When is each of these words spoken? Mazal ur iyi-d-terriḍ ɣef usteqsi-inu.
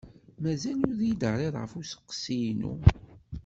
Mazal 0.41 0.79
ur 0.89 0.99
iyi-d-terriḍ 1.01 1.55
ɣef 1.57 1.71
usteqsi-inu. 1.79 2.73